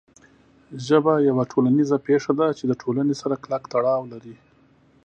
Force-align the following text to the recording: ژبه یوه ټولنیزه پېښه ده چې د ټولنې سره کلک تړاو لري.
ژبه 0.87 1.13
یوه 1.29 1.43
ټولنیزه 1.51 1.97
پېښه 2.07 2.31
ده 2.39 2.47
چې 2.57 2.63
د 2.67 2.71
ټولنې 2.81 3.15
سره 3.21 3.35
کلک 3.43 3.63
تړاو 3.73 4.03
لري. 4.13 4.35